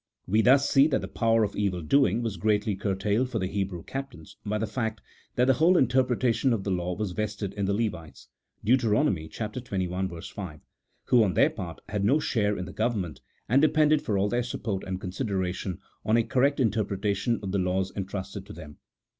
"We 0.25 0.41
thus 0.41 0.67
see 0.67 0.87
that 0.87 1.01
the 1.01 1.07
power 1.07 1.43
of 1.43 1.55
evil 1.55 1.83
doing 1.83 2.23
was 2.23 2.35
greatly 2.37 2.75
curtailed 2.75 3.29
for 3.29 3.37
the 3.37 3.45
Hebrew 3.45 3.83
captains 3.83 4.35
by 4.43 4.57
the 4.57 4.65
fact 4.65 4.99
that 5.35 5.45
the 5.45 5.53
whole 5.53 5.77
interpretation 5.77 6.53
of 6.53 6.63
the 6.63 6.71
law 6.71 6.95
was 6.95 7.11
vested 7.11 7.53
in 7.53 7.65
the 7.67 7.73
Levites 7.75 8.27
(Deut. 8.65 8.79
xxi. 8.79 10.33
5), 10.33 10.59
who, 11.03 11.23
on 11.23 11.35
their 11.35 11.51
part, 11.51 11.81
had 11.89 12.03
no 12.03 12.17
share 12.17 12.57
in 12.57 12.65
the 12.65 12.73
government, 12.73 13.21
and 13.47 13.61
depended 13.61 14.01
for 14.01 14.17
all 14.17 14.27
their 14.27 14.41
support 14.41 14.83
and 14.85 14.99
con 14.99 15.11
sideration 15.11 15.77
on 16.03 16.17
a 16.17 16.23
correct 16.23 16.59
interpretation 16.59 17.39
of 17.43 17.51
the 17.51 17.59
laws 17.59 17.91
entrusted 17.95 18.43
to 18.47 18.53
them. 18.53 18.77